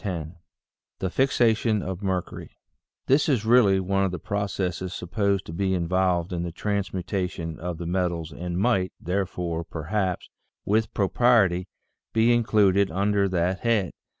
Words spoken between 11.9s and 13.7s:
be included under that